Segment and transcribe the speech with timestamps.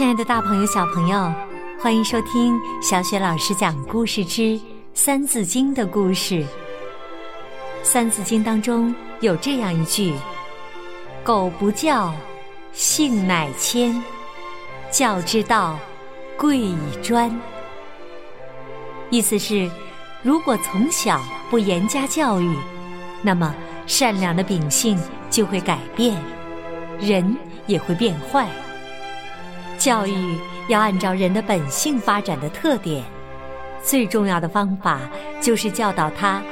[0.00, 1.30] 亲爱的，大朋友、小朋友，
[1.78, 4.40] 欢迎收听小雪老师讲故事之
[4.94, 6.36] 《三字经》的故事。
[7.82, 10.14] 《三字经》当中有这样一句
[11.22, 12.14] ：“苟不教，
[12.72, 13.92] 性乃迁；
[14.90, 15.78] 教之道，
[16.34, 17.30] 贵以专。”
[19.10, 19.70] 意思是，
[20.22, 22.56] 如果从小不严加教育，
[23.20, 23.54] 那么
[23.86, 24.98] 善良的秉性
[25.28, 26.16] 就会改变，
[26.98, 27.36] 人
[27.66, 28.48] 也会变坏。
[29.80, 30.36] 教育
[30.68, 33.02] 要按照人的本性发展的特点，
[33.82, 35.00] 最重要的方法
[35.40, 36.42] 就是教导他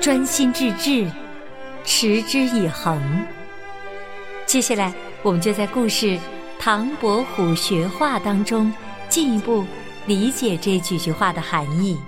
[0.00, 1.10] 专心致志、
[1.84, 3.26] 持之以恒。
[4.46, 6.06] 接下来，我们就在故事
[6.60, 8.72] 《唐伯虎学画》当中
[9.08, 9.64] 进一步
[10.06, 11.98] 理解这几句话的含义。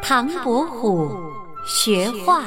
[0.00, 1.10] 唐伯虎
[1.66, 2.44] 学画。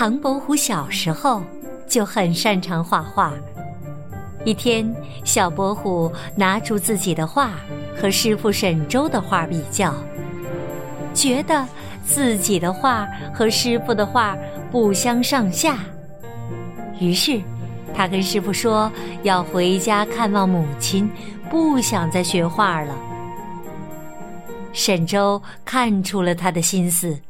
[0.00, 1.42] 唐伯虎小时候
[1.86, 3.34] 就很擅长画画。
[4.46, 4.90] 一天，
[5.26, 7.60] 小伯虎拿出自己的画
[7.94, 9.92] 和师傅沈周的画比较，
[11.12, 11.68] 觉得
[12.02, 14.34] 自己的画和师傅的画
[14.70, 15.76] 不相上下。
[16.98, 17.38] 于是，
[17.94, 18.90] 他跟师傅说
[19.22, 21.10] 要回家看望母亲，
[21.50, 22.96] 不想再学画了。
[24.72, 27.20] 沈周看出了他的心思，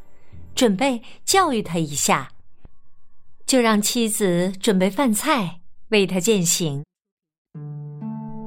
[0.55, 2.29] 准备教育他一下。
[3.51, 6.85] 就让妻子准备饭菜为他饯行。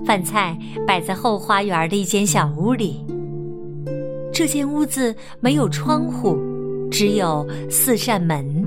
[0.06, 3.06] 饭菜摆在后花园的一间小屋里。
[4.32, 6.40] 这间屋子没有窗户，
[6.90, 8.66] 只有四扇门。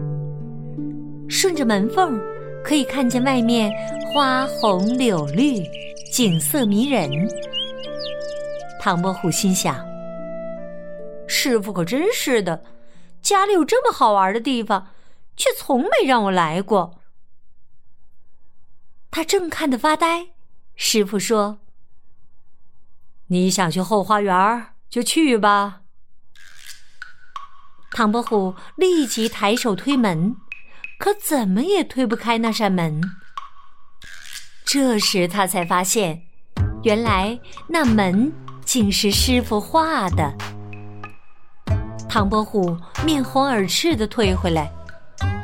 [1.27, 2.21] 顺着门缝
[2.63, 3.73] 可以看见外面
[4.13, 5.63] 花红柳绿，
[6.13, 7.11] 景色迷人。
[8.79, 9.75] 唐伯虎心想：
[11.27, 12.63] 师傅可真是的，
[13.23, 14.87] 家里有这么好玩的地方。
[15.37, 17.01] 却从没让我来过。
[19.11, 20.29] 他正看得发呆，
[20.75, 21.59] 师傅说
[23.29, 25.83] ：“你想去后花园就去吧。”
[27.93, 30.37] 唐伯虎立即抬手推门，
[30.99, 33.01] 可怎么也推不开那扇门。
[34.67, 36.27] 这时他才发现，
[36.83, 38.31] 原来那门
[38.65, 40.37] 竟是师傅画的。
[42.07, 44.76] 唐伯虎面红耳赤的退回来。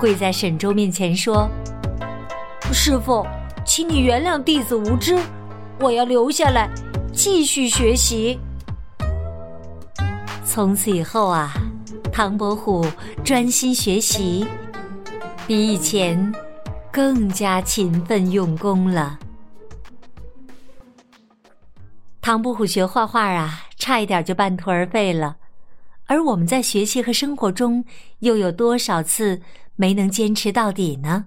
[0.02, 1.48] 跪在沈周面前说
[2.74, 3.24] ：“师傅，
[3.64, 5.16] 请你原谅弟子无知，
[5.78, 6.68] 我要留下来
[7.12, 8.40] 继续学习。”
[10.44, 11.52] 从此以后啊，
[12.12, 12.84] 唐伯虎
[13.22, 14.44] 专心学习，
[15.46, 16.34] 比以前
[16.90, 19.20] 更加勤奋用功了。
[22.20, 25.36] 唐伯虎学画画啊，差一点就半途而废了。
[26.12, 27.86] 而我们在学习和生活中，
[28.18, 29.40] 又有多少次
[29.76, 31.24] 没能坚持到底呢？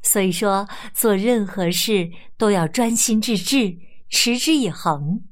[0.00, 3.76] 所以说，做任何事都要专心致志、
[4.08, 5.22] 持之以恒，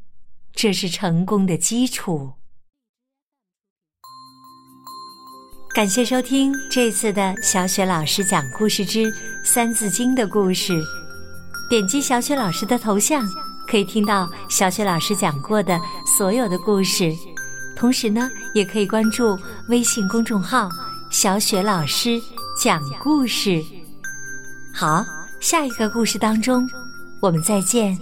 [0.52, 2.32] 这是成功的基础。
[5.72, 9.04] 感谢收听这次的小雪老师讲故事之
[9.44, 10.82] 《三字经》的故事。
[11.70, 13.24] 点击小雪老师的头像，
[13.68, 15.78] 可以听到小雪老师讲过的
[16.18, 17.14] 所有的故事。
[17.82, 20.70] 同时呢，也可以关注微信公众号
[21.10, 22.22] “小雪老师
[22.56, 23.60] 讲故事”。
[24.72, 25.04] 好，
[25.40, 26.64] 下一个故事当中，
[27.18, 27.98] 我们再见。